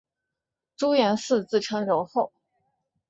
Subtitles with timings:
[0.77, 2.33] 朱延嗣自称留后。